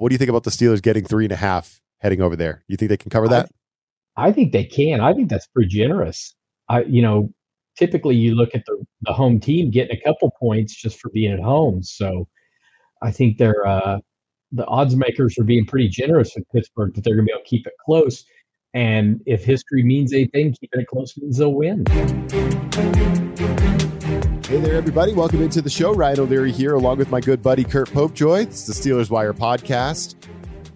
[0.00, 2.64] What do you think about the Steelers getting three and a half heading over there?
[2.68, 3.50] You think they can cover that?
[4.16, 5.02] I, I think they can.
[5.02, 6.34] I think that's pretty generous.
[6.70, 7.28] I, you know,
[7.78, 11.30] typically you look at the, the home team getting a couple points just for being
[11.30, 11.82] at home.
[11.82, 12.26] So
[13.02, 13.98] I think they're uh,
[14.52, 17.44] the odds makers are being pretty generous with Pittsburgh that they're going to be able
[17.44, 18.24] to keep it close.
[18.72, 21.84] And if history means anything, keeping it close means they'll win.
[24.50, 25.12] Hey there, everybody.
[25.12, 25.94] Welcome into the show.
[25.94, 28.42] Ryan O'Leary here, along with my good buddy Curt Popejoy.
[28.42, 30.16] It's the Steelers Wire podcast,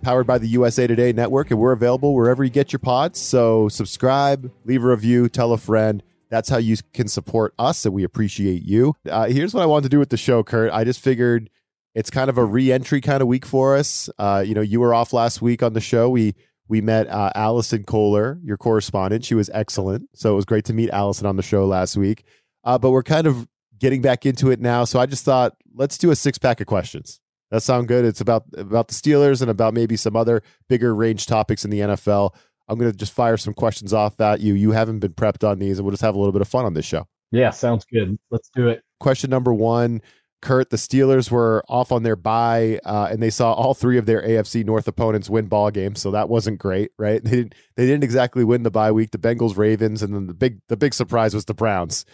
[0.01, 3.19] powered by the USA Today Network, and we're available wherever you get your pods.
[3.19, 6.05] So subscribe, leave a review, tell a friend.
[6.31, 8.95] That's how you can support us, and we appreciate you.
[9.11, 10.71] Uh, here's what I wanted to do with the show, Kurt.
[10.73, 11.51] I just figured
[11.97, 14.09] it's kind of a re-entry kind of week for us.
[14.21, 16.09] Uh, you know, you were off last week on the show.
[16.09, 16.37] We
[16.69, 19.25] we met uh, Allison Kohler, your correspondent.
[19.25, 22.25] She was excellent, so it was great to meet Allison on the show last week.
[22.63, 23.49] Uh, but we're kind of
[23.85, 24.85] getting back into it now.
[24.85, 27.21] So I just thought, let's do a six pack of questions.
[27.51, 28.07] That sound good?
[28.07, 31.81] It's about about the Steelers and about maybe some other bigger range topics in the
[31.81, 32.35] NFL.
[32.67, 34.55] I'm going to just fire some questions off at you.
[34.55, 36.65] You haven't been prepped on these, and we'll just have a little bit of fun
[36.65, 37.07] on this show.
[37.31, 38.17] Yeah, sounds good.
[38.31, 38.83] Let's do it.
[39.01, 40.01] Question number one.
[40.41, 44.07] Curt, the Steelers were off on their bye, uh, and they saw all three of
[44.07, 46.01] their AFC North opponents win ball games.
[46.01, 47.23] So that wasn't great, right?
[47.25, 47.55] They didn't.
[47.77, 49.11] They didn't exactly win the bye week.
[49.11, 52.07] The Bengals, Ravens, and then the big the big surprise was the Browns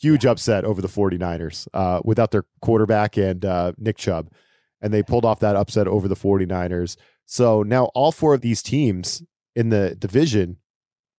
[0.00, 4.30] huge upset over the 49ers uh, without their quarterback and uh, Nick Chubb.
[4.80, 6.96] And they pulled off that upset over the 49ers.
[7.26, 9.22] So now all four of these teams
[9.56, 10.58] in the division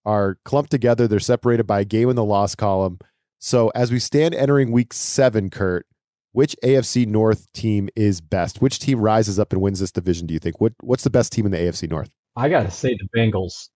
[0.06, 1.08] are clumped together.
[1.08, 3.00] They're separated by a game in the loss column.
[3.38, 5.86] So as we stand entering week seven, Curt,
[6.32, 8.62] which AFC North team is best?
[8.62, 10.60] Which team rises up and wins this division, do you think?
[10.60, 12.10] What What's the best team in the AFC North?
[12.36, 13.70] I got to say the Bengals.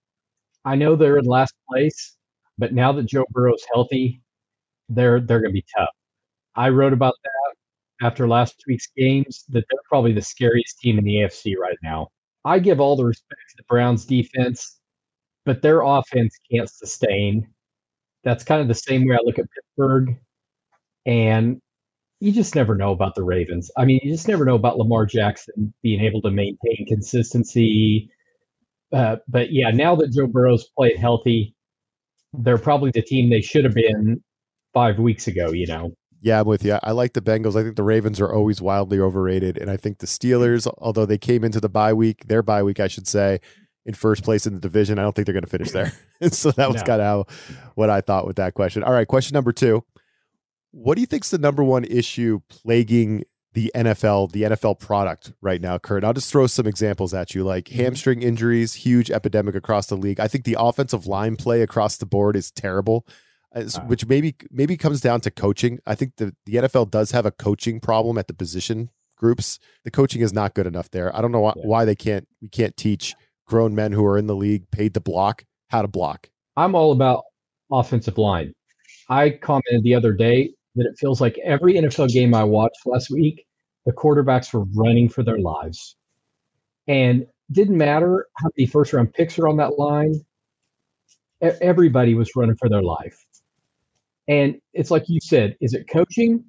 [0.66, 2.16] I know they're in last place,
[2.58, 4.23] but now that Joe Burrow's healthy,
[4.90, 5.90] they're they're going to be tough.
[6.56, 11.06] I wrote about that after last week's games that they're probably the scariest team in
[11.06, 12.10] the AFC right now.
[12.46, 14.80] I give all the respect to the Browns defense,
[15.46, 17.48] but their offense can't sustain.
[18.24, 20.18] That's kind of the same way I look at Pittsburgh.
[21.06, 21.62] And
[22.20, 23.72] you just never know about the Ravens.
[23.78, 28.10] I mean, you just never know about Lamar Jackson being able to maintain consistency.
[28.92, 31.56] Uh, but yeah, now that Joe Burrow's played healthy,
[32.34, 34.24] they're probably the team they should have been
[34.74, 35.94] five weeks ago, you know.
[36.22, 36.80] Yeah, I'm with you.
[36.82, 37.60] I like the Bengals.
[37.60, 39.58] I think the Ravens are always wildly overrated.
[39.58, 42.80] And I think the Steelers, although they came into the bye week, their bye week,
[42.80, 43.42] I should say,
[43.86, 45.92] in first place in the division, I don't think they're going to finish there.
[46.32, 46.88] so that was no.
[46.88, 48.84] kind of what I thought with that question.
[48.84, 49.84] All right, question number two.
[50.72, 55.34] What do you think is the number one issue plaguing the NFL, the NFL product
[55.42, 56.06] right now, Curt?
[56.06, 57.82] I'll just throw some examples at you like mm-hmm.
[57.82, 60.22] hamstring injuries, huge epidemic across the league.
[60.22, 63.06] I think the offensive line play across the board is terrible
[63.56, 63.82] Uh, uh-huh.
[63.86, 65.80] which maybe maybe comes down to coaching.
[65.86, 69.60] I think the, the NFL does have a coaching problem at the position groups.
[69.84, 71.16] The coaching is not good enough there.
[71.16, 71.64] I don't know why, yeah.
[71.66, 73.16] why they can't we can't teach
[73.46, 76.30] grown men who are in the league paid to block how to block.
[76.58, 77.24] I'm all about
[77.72, 78.54] offensive line.
[79.10, 83.12] I commented the other day that it feels like every NFL game I watched last
[83.12, 83.46] week,
[83.86, 85.96] the quarterbacks were running for their lives.
[86.88, 90.16] And didn't matter how many first round picks are on that line.
[91.42, 93.18] Everybody was running for their life.
[94.28, 96.44] And it's like you said, is it coaching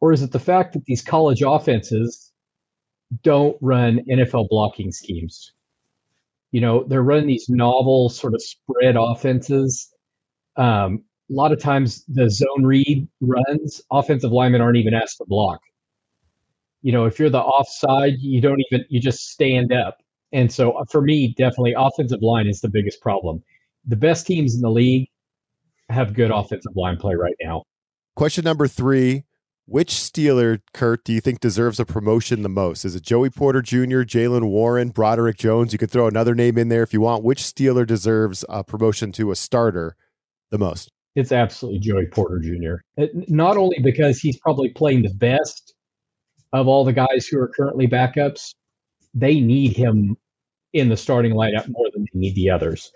[0.00, 2.32] or is it the fact that these college offenses
[3.22, 5.52] don't run NFL blocking schemes?
[6.52, 9.88] You know, they're running these novel sort of spread offenses.
[10.56, 15.24] Um, a lot of times the zone read runs, offensive linemen aren't even asked to
[15.26, 15.60] block.
[16.82, 19.98] You know, if you're the offside, you don't even, you just stand up.
[20.32, 23.42] And so uh, for me, definitely offensive line is the biggest problem.
[23.86, 25.08] The best teams in the league
[25.90, 27.64] have good offensive line play right now.
[28.16, 29.24] Question number three.
[29.66, 32.84] Which Steeler, Curt, do you think deserves a promotion the most?
[32.84, 35.72] Is it Joey Porter Jr., Jaylen Warren, Broderick Jones?
[35.72, 37.22] You could throw another name in there if you want.
[37.22, 39.94] Which Steeler deserves a promotion to a starter
[40.50, 40.90] the most?
[41.14, 42.82] It's absolutely Joey Porter Jr.
[42.96, 45.72] It, uh, not only because he's probably playing the best
[46.52, 48.54] of all the guys who are currently backups,
[49.14, 50.16] they need him
[50.72, 52.90] in the starting lineup more than they need the others.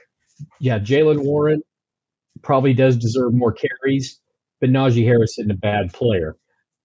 [0.58, 1.62] Yeah, Jaylen Warren,
[2.42, 4.20] probably does deserve more carries,
[4.60, 6.36] but Najee Harris isn't a bad player.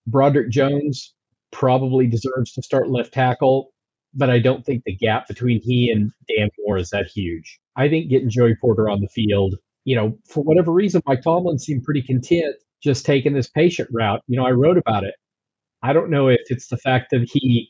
[0.08, 1.14] Broderick Jones
[1.52, 3.72] probably deserves to start left tackle,
[4.14, 7.60] but I don't think the gap between he and Dan Moore is that huge.
[7.76, 9.56] I think getting Joey Porter on the field,
[9.86, 14.22] you know, for whatever reason, Mike Tomlin seemed pretty content just taking this patient route.
[14.28, 15.16] You know, I wrote about it.
[15.82, 17.70] I don't know if it's the fact that he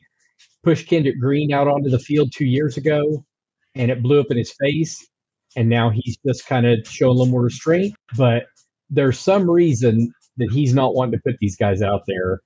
[0.64, 3.26] pushed Kendrick Green out onto the field two years ago
[3.76, 5.09] and it blew up in his face
[5.56, 7.94] and now he's just kind of showing a little more restraint.
[8.18, 8.46] But
[8.90, 12.42] there's some reason that he's not wanting to put these guys out there.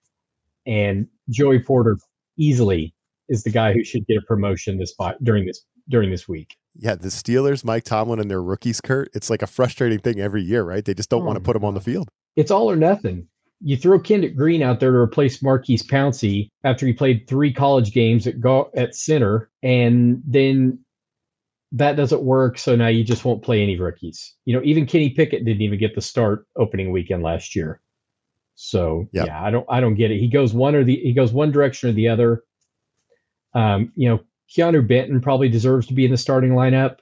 [0.66, 1.98] And Joey Porter
[2.38, 2.94] easily
[3.30, 6.56] is the guy who should get a promotion this during this during this week.
[6.76, 9.10] Yeah, the Steelers, Mike Tomlin, and their rookies, Curt.
[9.14, 10.84] It's like a frustrating thing every year, right?
[10.84, 12.10] They just don't oh want to put them on the field.
[12.36, 13.28] It's all or nothing.
[13.62, 17.94] You throw Kendrick Green out there to replace Maurkice Pouncey after he played three college
[17.94, 20.80] games at go- at center, and then
[21.74, 22.58] that doesn't work.
[22.58, 24.36] So now you just won't play any rookies.
[24.46, 27.82] You know, even Kenny Pickett didn't even get the start opening weekend last year.
[28.56, 29.28] So yep.
[29.28, 30.20] yeah, I don't I don't get it.
[30.20, 32.44] He goes one or the he goes one direction or the other.
[33.56, 34.20] Um, you know,
[34.56, 36.98] Keanu Benton probably deserves to be in the starting lineup.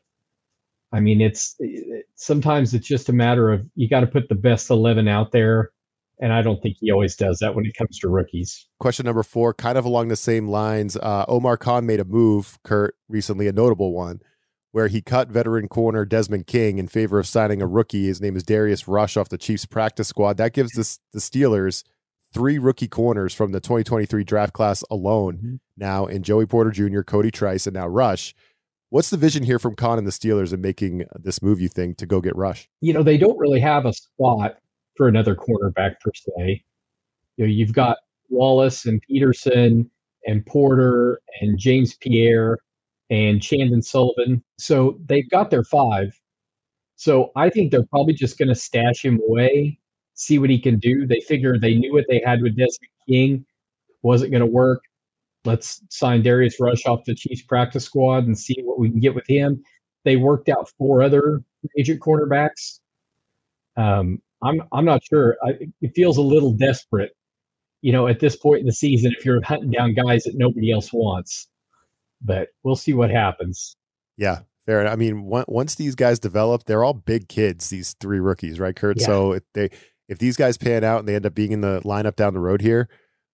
[0.94, 4.36] I mean, it's it, sometimes it's just a matter of you got to put the
[4.36, 5.72] best 11 out there.
[6.20, 8.68] And I don't think he always does that when it comes to rookies.
[8.80, 10.96] Question number four, kind of along the same lines.
[10.96, 14.22] Uh, Omar Khan made a move, Curt, recently, a notable one,
[14.72, 18.08] where he cut veteran corner Desmond King in favor of signing a rookie.
[18.08, 20.38] His name is Darius Rush off the Chiefs practice squad.
[20.38, 21.84] That gives the, the Steelers
[22.34, 25.56] three rookie corners from the 2023 draft class alone mm-hmm.
[25.78, 28.34] now in Joey Porter Jr., Cory Trice, and now Rush.
[28.90, 31.98] What's the vision here from Khan and the Steelers in making this move, you think,
[31.98, 32.70] to go get Rush?
[32.82, 34.58] You know, they don't really have a spot
[34.96, 36.64] for another cornerback per se.
[37.38, 37.98] You know, you've got
[38.30, 39.90] Wallace and Peterson
[40.26, 42.60] and Porter and James Pierre
[43.12, 44.44] and Chandon Sullivan.
[44.58, 46.20] So they've got their five.
[46.96, 49.80] So I think they're probably just going to stash him away
[50.22, 51.06] see what he can do.
[51.08, 53.46] They figure they knew what they had with Desmond King
[54.04, 54.84] wasn't going to work.
[55.46, 59.16] Let's sign Darius Rush off the Chiefs practice squad and see what we can get
[59.16, 59.64] with him.
[60.06, 61.44] They worked out four other
[61.78, 62.80] agent cornerbacks.
[63.78, 65.38] Um, I'm I'm not sure.
[65.44, 67.12] I, it feels a little desperate,
[67.82, 70.72] you know, at this point in the season if you're hunting down guys that nobody
[70.72, 71.48] else wants.
[72.24, 73.76] But we'll see what happens.
[74.18, 74.88] Yeah, fair.
[74.88, 77.70] I mean, once these guys develop, they're all big kids.
[77.70, 79.00] These three rookies, right, Curt?
[79.00, 79.06] Yeah.
[79.06, 79.70] So they
[80.08, 82.40] if these guys pan out and they end up being in the lineup down the
[82.40, 82.90] road here,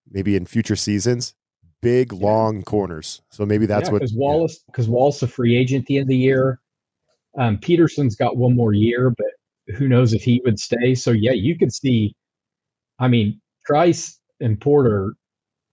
[0.10, 1.34] maybe in future seasons,
[1.82, 2.20] big yeah.
[2.20, 3.22] long corners.
[3.32, 4.94] So maybe that's yeah, what because Wallace because yeah.
[4.94, 6.60] Wallace a free agent at the end of the year.
[7.38, 10.96] Um, Peterson's got one more year, but who knows if he would stay.
[10.96, 12.16] So yeah, you could see.
[13.00, 15.14] I mean, Trice and Porter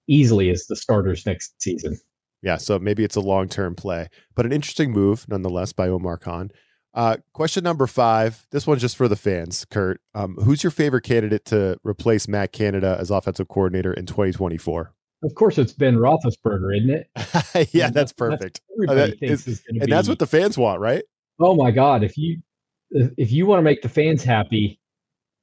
[0.08, 1.98] easily as the starters next season.
[2.44, 6.18] Yeah, so maybe it's a long term play, but an interesting move nonetheless by Omar
[6.18, 6.50] Khan.
[6.92, 8.46] Uh, question number five.
[8.52, 10.00] This one's just for the fans, Curt.
[10.14, 14.92] Um, who's your favorite candidate to replace Matt Canada as offensive coordinator in 2024?
[15.24, 17.68] Of course, it's Ben Roethlisberger, isn't it?
[17.74, 18.60] yeah, that's perfect.
[18.78, 19.86] That's uh, that is, and be.
[19.86, 21.02] that's what the fans want, right?
[21.40, 22.04] Oh my God!
[22.04, 22.42] If you
[22.90, 24.78] if you want to make the fans happy,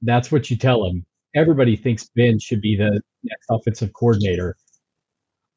[0.02, 1.04] that's what you tell them.
[1.34, 4.56] Everybody thinks Ben should be the next offensive coordinator.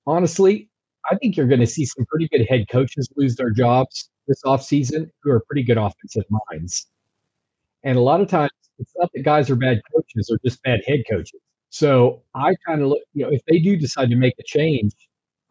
[0.07, 0.69] Honestly,
[1.09, 4.41] I think you're going to see some pretty good head coaches lose their jobs this
[4.43, 6.87] offseason who are pretty good offensive minds.
[7.83, 10.81] And a lot of times it's not that guys are bad coaches or just bad
[10.87, 11.39] head coaches.
[11.69, 14.93] So I kind of look, you know, if they do decide to make a change,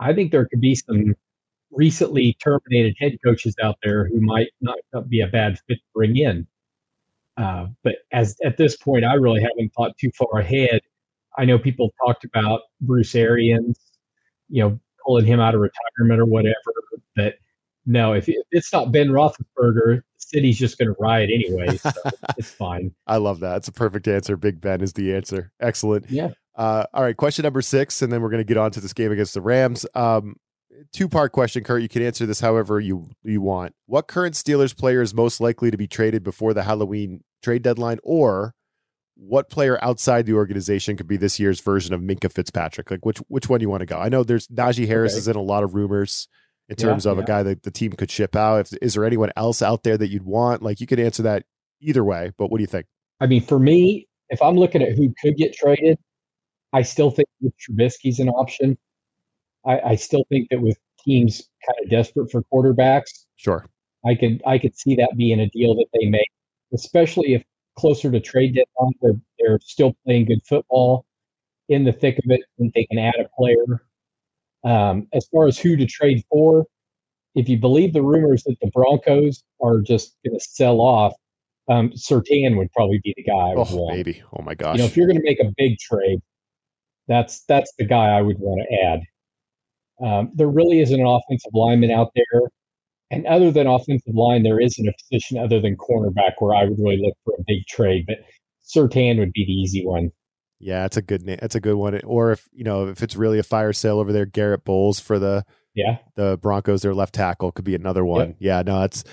[0.00, 1.14] I think there could be some
[1.70, 4.78] recently terminated head coaches out there who might not
[5.08, 6.46] be a bad fit to bring in.
[7.36, 10.80] Uh, but as at this point, I really haven't thought too far ahead.
[11.36, 13.78] I know people talked about Bruce Arians,
[14.48, 16.54] you know, pulling him out of retirement or whatever.
[17.16, 17.34] But
[17.86, 21.76] no, if, it's not Ben Roethlisberger, the city's just going to riot anyway.
[21.76, 21.90] So
[22.38, 22.94] it's fine.
[23.06, 23.58] I love that.
[23.58, 24.36] It's a perfect answer.
[24.36, 25.52] Big Ben is the answer.
[25.60, 26.10] Excellent.
[26.10, 26.30] Yeah.
[26.56, 27.16] Uh, all right.
[27.16, 29.40] Question number six, and then we're going to get on to this game against the
[29.40, 29.86] Rams.
[29.94, 30.36] Um,
[30.92, 31.82] two part question, Curt.
[31.82, 33.74] You can answer this however you you want.
[33.86, 37.98] What current Steelers player is most likely to be traded before the Halloween trade deadline,
[38.02, 38.54] or
[39.16, 42.90] what player outside the organization could be this year's version of Minkah Fitzpatrick?
[42.90, 43.98] Like which which one do you want to go?
[43.98, 45.18] I know there's Najee Harris okay.
[45.18, 46.28] is in a lot of rumors
[46.68, 47.24] in terms yeah, of yeah.
[47.24, 48.60] a guy that the team could ship out.
[48.60, 50.62] If, is there anyone else out there that you'd want?
[50.62, 51.44] Like you could answer that
[51.80, 52.86] either way, but what do you think?
[53.20, 55.98] I mean, for me, if I'm looking at who could get traded,
[56.72, 58.76] I still think Trubisky's an option.
[59.64, 63.66] I, I still think that with teams kind of desperate for quarterbacks, sure,
[64.04, 66.30] I could I could see that being a deal that they make,
[66.72, 67.44] especially if
[67.76, 71.04] closer to trade deadline they're they're still playing good football
[71.68, 73.82] in the thick of it, and they can add a player
[74.64, 76.66] um, as far as who to trade for,
[77.34, 81.12] if you believe the rumors that the Broncos are just going to sell off,
[81.68, 83.32] um, Surtain would probably be the guy.
[83.32, 83.96] I would oh, want.
[83.96, 84.22] maybe.
[84.32, 84.76] Oh my gosh.
[84.76, 86.20] You know, if you're going to make a big trade,
[87.08, 89.00] that's that's the guy I would want to add.
[90.02, 92.42] Um, there really isn't an offensive lineman out there,
[93.14, 96.78] and other than offensive line, there isn't a position other than cornerback where I would
[96.78, 98.04] really look for a big trade.
[98.06, 98.18] But
[98.64, 100.10] Surtain would be the easy one.
[100.58, 101.38] Yeah, that's a good name.
[101.40, 102.00] That's a good one.
[102.04, 105.18] Or if you know if it's really a fire sale over there, Garrett Bolles for
[105.18, 105.44] the
[105.74, 108.28] yeah the Broncos, their left tackle could be another one.
[108.28, 108.36] Yep.
[108.38, 109.04] Yeah, no, that's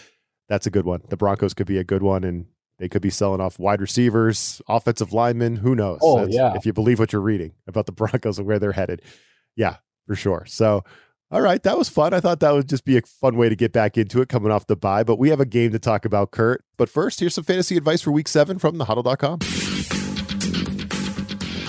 [0.48, 1.02] that's a good one.
[1.10, 2.46] The Broncos could be a good one, and
[2.80, 5.58] they could be selling off wide receivers, offensive linemen.
[5.58, 6.00] Who knows?
[6.02, 6.54] Oh that's, yeah.
[6.56, 9.02] If you believe what you're reading about the Broncos and where they're headed,
[9.56, 9.78] yeah,
[10.08, 10.46] for sure.
[10.48, 10.84] So
[11.32, 12.14] All right, that was fun.
[12.14, 14.52] I thought that would just be a fun way to get back into it coming
[14.52, 16.66] off the bye, but we have a game to talk about, Curt.
[16.76, 19.40] But first, here's some fantasy advice for week seven from thehuddle.com.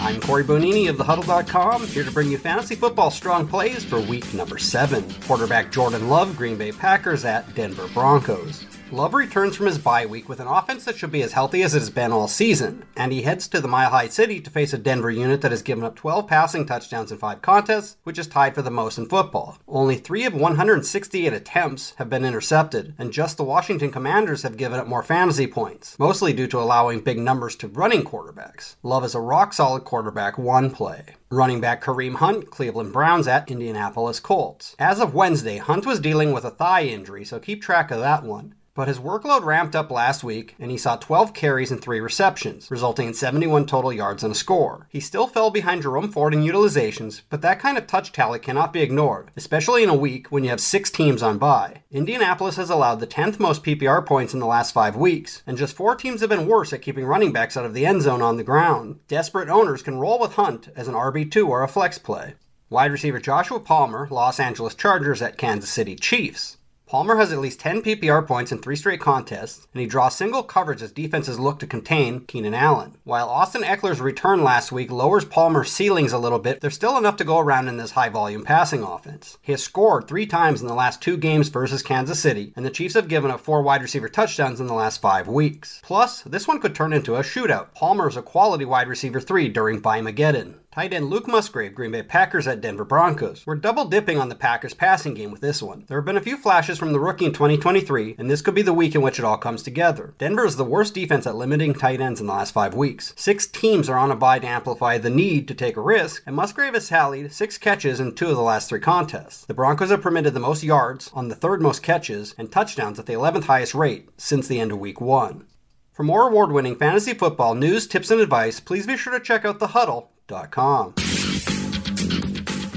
[0.00, 4.34] I'm Cory Bonini of thehuddle.com, here to bring you fantasy football strong plays for week
[4.34, 5.08] number seven.
[5.28, 8.71] Quarterback Jordan Love, Green Bay Packers at Denver Broncos.
[8.92, 11.74] Love returns from his bye week with an offense that should be as healthy as
[11.74, 14.74] it has been all season, and he heads to the Mile High City to face
[14.74, 18.26] a Denver unit that has given up 12 passing touchdowns in 5 contests, which is
[18.26, 19.56] tied for the most in football.
[19.66, 24.78] Only 3 of 168 attempts have been intercepted, and just the Washington Commanders have given
[24.78, 28.76] up more fantasy points, mostly due to allowing big numbers to running quarterbacks.
[28.82, 31.14] Love is a rock solid quarterback one play.
[31.30, 34.76] Running back Kareem Hunt, Cleveland Browns at Indianapolis Colts.
[34.78, 38.22] As of Wednesday, Hunt was dealing with a thigh injury, so keep track of that
[38.22, 38.54] one.
[38.74, 42.70] But his workload ramped up last week, and he saw 12 carries and 3 receptions,
[42.70, 44.86] resulting in 71 total yards and a score.
[44.88, 48.72] He still fell behind Jerome Ford in utilizations, but that kind of touch tally cannot
[48.72, 51.82] be ignored, especially in a week when you have six teams on bye.
[51.90, 55.76] Indianapolis has allowed the 10th most PPR points in the last five weeks, and just
[55.76, 58.38] four teams have been worse at keeping running backs out of the end zone on
[58.38, 59.00] the ground.
[59.06, 62.36] Desperate owners can roll with Hunt as an RB2 or a flex play.
[62.70, 66.56] Wide receiver Joshua Palmer, Los Angeles Chargers at Kansas City Chiefs.
[66.92, 70.42] Palmer has at least 10 PPR points in three straight contests, and he draws single
[70.42, 72.98] coverage as defenses look to contain Keenan Allen.
[73.04, 77.16] While Austin Ekeler's return last week lowers Palmer's ceilings a little bit, there's still enough
[77.16, 79.38] to go around in this high volume passing offense.
[79.40, 82.70] He has scored three times in the last two games versus Kansas City, and the
[82.70, 85.80] Chiefs have given up four wide receiver touchdowns in the last five weeks.
[85.82, 87.72] Plus, this one could turn into a shootout.
[87.72, 90.56] Palmer is a quality wide receiver three during Mageddon.
[90.72, 93.44] Tight end Luke Musgrave, Green Bay Packers at Denver Broncos.
[93.44, 95.84] We're double dipping on the Packers passing game with this one.
[95.86, 98.62] There have been a few flashes from the rookie in 2023, and this could be
[98.62, 100.14] the week in which it all comes together.
[100.16, 103.12] Denver is the worst defense at limiting tight ends in the last five weeks.
[103.18, 106.34] Six teams are on a bye to amplify the need to take a risk, and
[106.34, 109.44] Musgrave has tallied six catches in two of the last three contests.
[109.44, 113.04] The Broncos have permitted the most yards on the third most catches and touchdowns at
[113.04, 115.44] the 11th highest rate since the end of week one.
[115.92, 119.44] For more award winning fantasy football news, tips, and advice, please be sure to check
[119.44, 120.11] out The Huddle
[120.50, 120.94] com.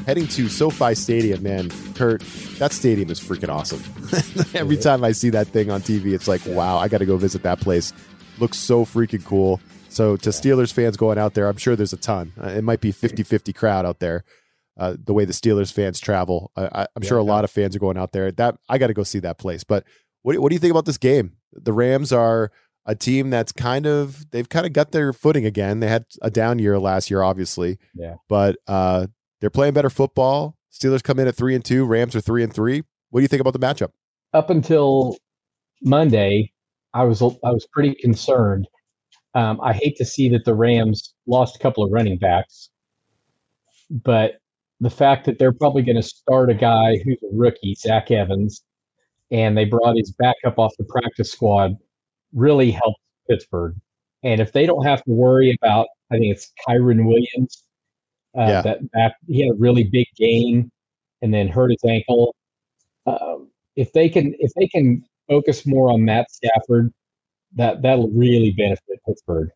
[0.05, 2.21] Heading to SoFi Stadium, man, Curt,
[2.59, 3.81] that stadium is freaking awesome.
[4.53, 7.17] Every time I see that thing on TV, it's like, wow, I got to go
[7.17, 7.91] visit that place.
[8.37, 9.59] Looks so freaking cool.
[9.89, 12.33] So, to Steelers fans going out there, I'm sure there's a ton.
[12.39, 14.23] Uh, it might be 50 50 crowd out there.
[14.77, 17.79] Uh, the way the Steelers fans travel, I, am sure a lot of fans are
[17.79, 18.31] going out there.
[18.31, 19.63] That I got to go see that place.
[19.63, 19.85] But
[20.21, 21.37] what, what do you think about this game?
[21.53, 22.51] The Rams are
[22.85, 25.79] a team that's kind of they've kind of got their footing again.
[25.79, 27.79] They had a down year last year, obviously.
[27.95, 28.15] Yeah.
[28.29, 29.07] But uh,
[29.41, 30.55] they're playing better football.
[30.71, 31.85] Steelers come in at three and two.
[31.85, 32.83] Rams are three and three.
[33.09, 33.89] What do you think about the matchup?
[34.33, 35.17] Up until
[35.81, 36.51] Monday,
[36.93, 38.67] I was I was pretty concerned.
[39.33, 42.69] Um, I hate to see that the Rams lost a couple of running backs,
[43.89, 44.35] but
[44.79, 48.63] the fact that they're probably going to start a guy who's a rookie, Zach Evans,
[49.31, 51.75] and they brought his backup off the practice squad
[52.35, 53.75] really helped Pittsburgh.
[54.23, 57.63] And if they don't have to worry about, I think it's Kyren Williams,
[58.37, 58.61] uh, yeah.
[58.61, 60.71] that back, he had a really big game
[61.21, 62.35] and then hurt his ankle.
[63.07, 66.93] Um, if they can, if they can focus more on Matt Stafford,
[67.55, 69.49] that that'll really benefit Pittsburgh.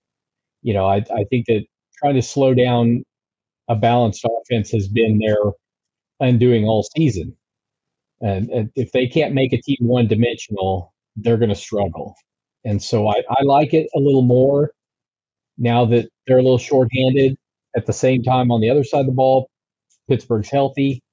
[0.63, 1.65] You know, I I think that
[1.97, 3.03] trying to slow down
[3.67, 5.37] a balanced offense has been their
[6.19, 7.35] undoing all season.
[8.21, 12.15] And, and if they can't make a team one dimensional, they're going to struggle.
[12.65, 14.71] And so I, I like it a little more
[15.57, 17.37] now that they're a little shorthanded.
[17.75, 19.49] At the same time, on the other side of the ball,
[20.07, 21.03] Pittsburgh's healthy.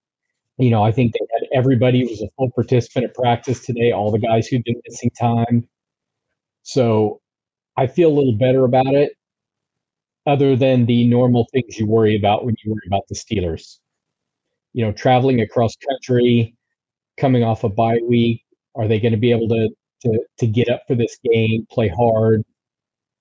[0.59, 4.11] You know, I think they had everybody was a full participant at practice today, all
[4.11, 5.69] the guys who've been missing time.
[6.63, 7.21] So
[7.77, 9.13] I feel a little better about it,
[10.27, 13.79] other than the normal things you worry about when you worry about the Steelers.
[14.73, 16.57] You know, traveling across country,
[17.19, 18.43] coming off a bye week,
[18.75, 19.69] are they going to be able to
[20.13, 22.43] to to get up for this game, play hard.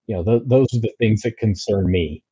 [0.07, 2.23] You know, th- those are the things that concern me.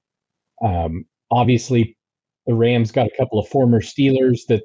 [0.64, 1.98] Um, obviously,
[2.46, 4.64] the Rams got a couple of former Steelers that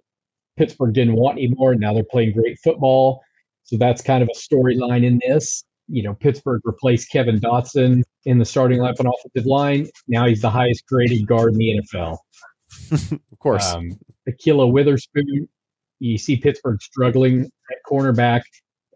[0.57, 1.75] Pittsburgh didn't want anymore.
[1.75, 3.23] Now they're playing great football,
[3.64, 5.64] so that's kind of a storyline in this.
[5.88, 9.88] You know, Pittsburgh replaced Kevin Dotson in the starting lineup on offensive line.
[10.07, 12.18] Now he's the highest graded guard in the NFL.
[13.12, 13.73] of course.
[13.73, 15.49] Um, Ahkello Witherspoon,
[16.00, 18.42] you see Pittsburgh struggling at cornerback.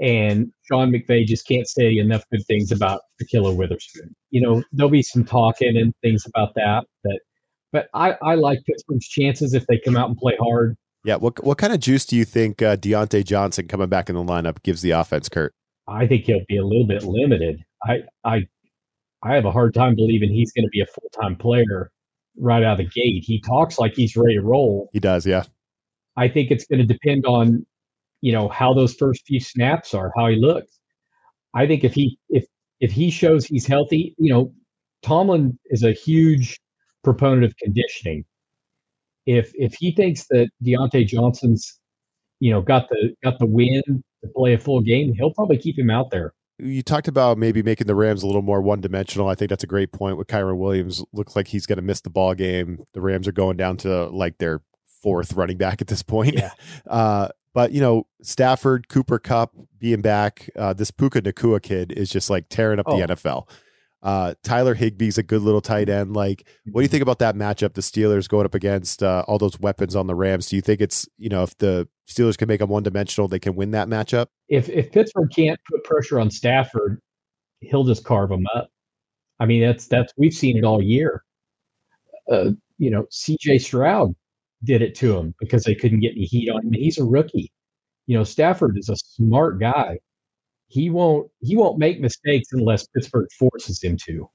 [0.00, 4.14] And Sean McVay just can't say enough good things about Ahkello Witherspoon.
[4.30, 7.18] You know, there'll be some talking and things about that, but
[7.72, 10.76] but I, I like Pittsburgh's chances if they come out and play hard.
[11.04, 11.16] Yeah.
[11.16, 14.22] What what kind of juice do you think uh, Diontae Johnson coming back in the
[14.22, 15.54] lineup gives the offense, Curt?
[15.88, 17.62] I think he'll be a little bit limited.
[17.84, 18.46] I I
[19.22, 21.90] I have a hard time believing he's going to be a full time player
[22.36, 23.24] right out of the gate.
[23.24, 24.88] He talks like he's ready to roll.
[24.92, 25.44] He does, yeah.
[26.16, 27.64] I think it's going to depend on,
[28.22, 30.78] you know, how those first few snaps are, how he looks.
[31.54, 32.46] I think if he if
[32.80, 34.54] if he shows he's healthy, you know,
[35.02, 36.58] Tomlin is a huge
[37.04, 38.24] proponent of conditioning.
[39.26, 41.78] If if he thinks that Diontae Johnson's,
[42.40, 45.78] you know, got the got the win to play a full game, he'll probably keep
[45.78, 46.32] him out there.
[46.58, 49.26] You talked about maybe making the Rams a little more one dimensional.
[49.26, 51.04] I think that's a great point with Kyren Williams.
[51.12, 52.84] Looks like he's going to miss the ball game.
[52.94, 54.60] The Rams are going down to like their
[55.02, 56.34] fourth running back at this point.
[56.34, 56.50] Yeah.
[56.86, 62.10] Uh, but you know, Stafford, Cooper Kupp being back, uh, this Puka Nacua kid is
[62.10, 62.96] just like tearing up Oh.
[62.98, 63.48] the NFL.
[64.02, 66.12] Uh, Tyler Higbee's a good little tight end.
[66.12, 67.74] Like, what do you think about that matchup?
[67.74, 70.48] The Steelers going up against uh, all those weapons on the Rams.
[70.48, 73.38] Do you think it's you know if the Steelers can make them one dimensional, they
[73.38, 74.26] can win that matchup?
[74.48, 77.00] If if Pittsburgh can't put pressure on Stafford,
[77.60, 78.70] he'll just carve them up.
[79.38, 81.22] I mean, that's that's we've seen it all year.
[82.30, 83.58] Uh, you know, C.J.
[83.58, 84.14] Stroud
[84.64, 86.72] did it to him because they couldn't get any heat on him.
[86.72, 87.52] He's a rookie.
[88.06, 89.98] You know, Stafford is a smart guy.
[90.68, 94.28] He won't he won't make mistakes unless Pittsburgh forces him to.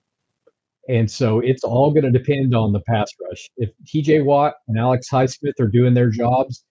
[0.90, 3.50] And so it's all going to depend on the pass rush.
[3.58, 6.64] If TJ Watt and Alex Highsmith are doing their jobs,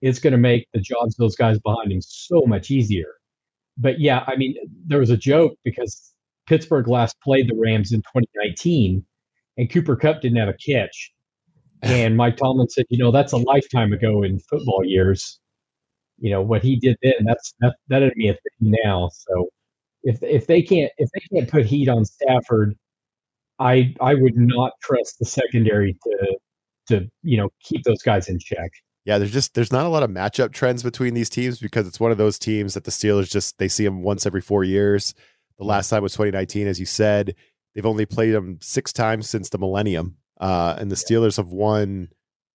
[0.00, 3.06] it's going to make the jobs those guys behind him so much easier.
[3.78, 4.56] But yeah, I mean,
[4.86, 6.12] there was a joke because
[6.46, 9.04] Pittsburgh last played the Rams in 2019
[9.58, 11.12] and Cooper Kupp didn't have a catch.
[11.90, 15.40] And Mike Tomlin said, you know, that's a lifetime ago in football years.
[16.18, 19.10] You know, what he did then, that's that that'd be a thing now.
[19.12, 19.48] So
[20.04, 22.76] if if they can't if they can't put heat on Stafford,
[23.58, 26.36] I I would not trust the secondary to
[26.88, 28.70] to, you know, keep those guys in check.
[29.04, 31.98] Yeah, there's just there's not a lot of matchup trends between these teams because it's
[31.98, 35.14] one of those teams that the Steelers just they see them once every four years.
[35.58, 37.34] The last time was 2019, as you said.
[37.74, 42.08] They've only played them six times since the millennium, uh, and the Steelers have won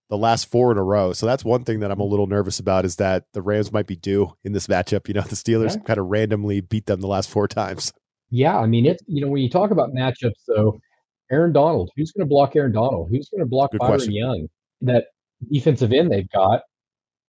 [0.09, 1.11] the last four in a row.
[1.13, 3.87] So that's one thing that I'm a little nervous about is that the Rams might
[3.87, 5.07] be due in this matchup.
[5.07, 5.81] You know, the Steelers Yeah.
[5.83, 7.91] kind of randomly beat them the last four times.
[8.29, 10.79] Yeah, I mean it's you know when you talk about matchups though,
[11.31, 13.09] Aaron Donald, who's going to block Aaron Donald?
[13.11, 14.13] Who's going to block Good Byron question.
[14.13, 14.47] Young?
[14.81, 15.05] That
[15.51, 16.61] defensive end they've got.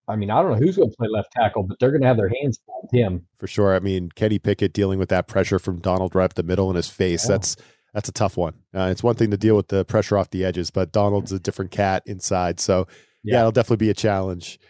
[0.08, 2.06] I mean, I don't know who's going to play left tackle, but they're going to
[2.08, 3.26] have their hands full with him.
[3.38, 3.74] for sure.
[3.74, 6.76] I mean, Kenny Pickett dealing with that pressure from Donald right up the middle in
[6.76, 7.24] his face.
[7.26, 7.34] Yeah.
[7.34, 7.56] That's
[7.98, 8.54] that's a tough one.
[8.72, 11.40] Uh, it's one thing to deal with the pressure off the edges, but Donald's a
[11.40, 12.60] different cat inside.
[12.60, 12.86] So
[13.24, 13.38] yeah, Yeah.
[13.40, 14.60] it'll definitely be a challenge.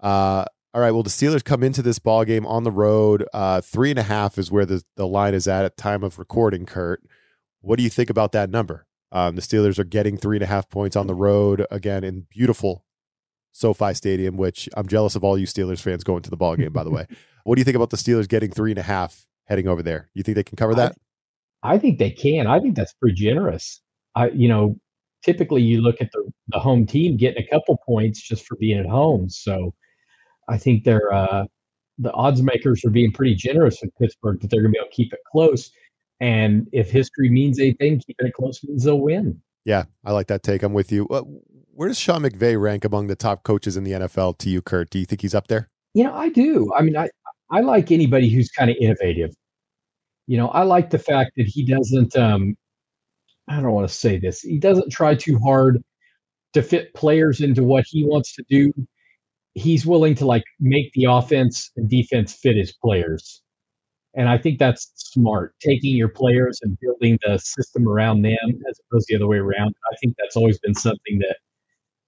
[0.00, 0.44] Uh,
[0.74, 0.90] all right.
[0.90, 3.24] Well, the Steelers come into this ball game on the road.
[3.32, 6.18] Uh, three and a half is where the, the line is at at time of
[6.18, 6.66] recording.
[6.66, 7.02] Curt,
[7.62, 8.86] what do you think about that number?
[9.10, 12.26] Um, the Steelers are getting three and a half points on the road again in
[12.28, 12.84] beautiful
[13.52, 16.72] SoFi Stadium, which I'm jealous of all you Steelers fans going to the ball game.
[16.72, 17.06] By the way,
[17.44, 20.10] what do you think about the Steelers getting three and a half heading over there?
[20.12, 20.96] You think they can cover that?
[21.64, 22.46] I think they can.
[22.46, 23.80] I think that's pretty generous.
[24.14, 24.76] I you know
[25.24, 28.78] typically you look at the the home team getting a couple points just for being
[28.78, 29.28] at home.
[29.28, 29.74] So
[30.48, 31.46] I think they're uh,
[31.98, 34.90] the odds makers are being pretty generous with Pittsburgh that they're going to be able
[34.90, 35.70] to keep it close.
[36.20, 39.40] And if history means anything, keeping it close means they'll win.
[39.64, 40.62] Yeah, I like that take.
[40.62, 41.08] I'm with you.
[41.08, 41.22] Uh,
[41.72, 44.90] Where does Sean McVay rank among the top coaches in the NFL to you, Curt?
[44.90, 45.70] Do you think he's up there?
[45.94, 46.72] You know, I do.
[46.76, 47.08] I mean, I
[47.50, 49.34] I like anybody who's kind of innovative.
[50.26, 52.16] You know, I like the fact that he doesn't.
[52.16, 52.56] Um,
[53.48, 54.40] I don't want to say this.
[54.40, 55.82] He doesn't try too hard
[56.54, 58.72] to fit players into what he wants to do.
[59.54, 63.42] He's willing to like make the offense and defense fit his players,
[64.14, 65.54] and I think that's smart.
[65.60, 69.38] Taking your players and building the system around them as opposed to the other way
[69.38, 69.74] around.
[69.92, 71.36] I think that's always been something that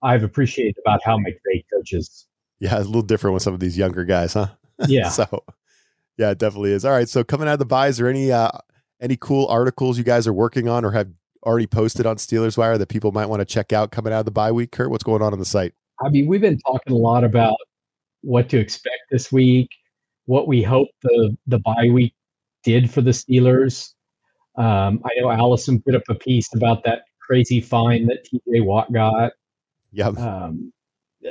[0.02, 2.26] I've appreciated about how McVay coaches.
[2.60, 4.48] Yeah, it's a little different with some of these younger guys, huh?
[4.86, 5.08] Yeah.
[5.10, 5.44] so,
[6.18, 6.84] yeah, it definitely is.
[6.84, 7.08] All right.
[7.08, 8.50] So, coming out of the bye, is there any uh,
[9.00, 11.08] any cool articles you guys are working on or have
[11.44, 14.24] already posted on Steelers Wire that people might want to check out coming out of
[14.24, 14.72] the bye week?
[14.72, 15.74] Curt, what's going on on the site?
[16.04, 17.56] I mean, we've been talking a lot about
[18.22, 19.70] what to expect this week,
[20.24, 22.14] what we hope the the bye week
[22.62, 23.92] did for the Steelers.
[24.56, 28.92] Um, I know Allison put up a piece about that crazy fine that TJ Watt
[28.92, 29.32] got.
[29.92, 30.72] Yeah, Um,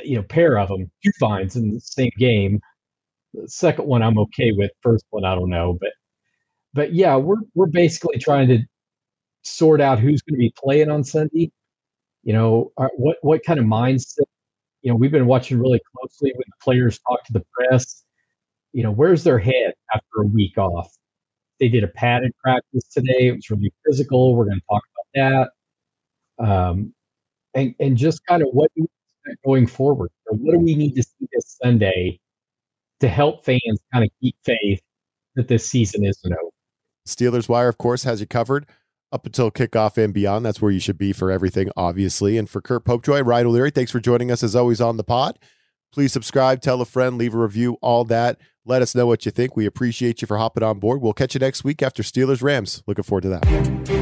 [0.03, 2.61] you know, pair of them, two fines in the same game.
[3.41, 4.71] The second one I'm okay with.
[4.81, 5.91] First one I don't know, but
[6.73, 8.59] but yeah, we're we're basically trying to
[9.43, 11.51] sort out who's going to be playing on Sunday.
[12.23, 14.25] You know, are, what what kind of mindset
[14.85, 18.03] you know, we've been watching really closely when the players talk to the press.
[18.71, 20.95] You know, where's their head after a week off?
[21.59, 23.29] They did a padded practice today.
[23.29, 24.35] It was really physical.
[24.35, 25.49] We're going to talk about
[26.37, 26.45] that.
[26.47, 26.93] Um,
[27.55, 28.87] and, and just kind of what do we
[29.23, 30.11] expect going forward?
[30.27, 32.19] What do we need to see this Sunday
[32.99, 34.81] to help fans kind of keep faith
[35.35, 36.51] that this season isn't over?
[37.07, 38.65] Steelers Wire, of course, has you covered
[39.11, 40.45] up until kickoff and beyond.
[40.45, 42.37] That's where you should be for everything, obviously.
[42.37, 45.37] And for Curt Popejoy, Ryan O'Leary, thanks for joining us as always on the pod.
[45.91, 48.39] Please subscribe, tell a friend, leave a review, all that.
[48.65, 49.55] Let us know what you think.
[49.55, 51.01] We appreciate you for hopping on board.
[51.01, 52.83] We'll catch you next week after Steelers Rams.
[52.87, 53.94] Looking forward to that.